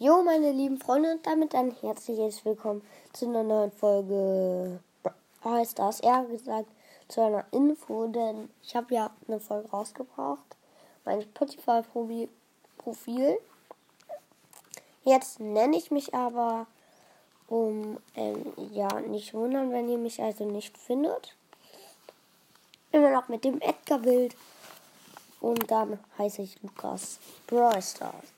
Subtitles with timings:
[0.00, 4.78] Jo, meine lieben Freunde, und damit ein herzliches Willkommen zu einer neuen Folge.
[5.42, 6.68] Heißt das, eher gesagt,
[7.08, 10.44] zu einer Info, denn ich habe ja eine Folge rausgebracht.
[11.04, 12.28] Mein Spotify-Profil.
[15.02, 16.68] Jetzt nenne ich mich aber,
[17.48, 21.34] um ähm, ja nicht wundern, wenn ihr mich also nicht findet.
[22.92, 24.36] Immer noch mit dem Edgar-Bild.
[25.40, 27.18] Und dann heiße ich Lukas
[27.48, 28.37] Brawl Stars.